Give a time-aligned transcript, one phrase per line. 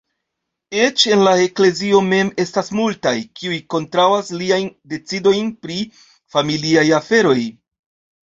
[0.83, 5.77] Eĉ en la eklezio mem estas multaj, kiuj kontraŭas liajn decidojn pri
[6.37, 7.39] familiaj aferoj.